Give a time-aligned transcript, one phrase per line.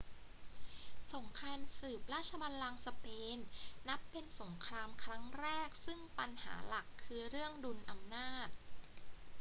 [1.13, 3.05] สงครามสืบราชบัลลังก์สเป
[3.35, 3.37] น
[3.87, 8.47] นับเป็นสงครามครั้งแรกซึ่งปัญหาหลักคือเรื่องดุลอำนาจ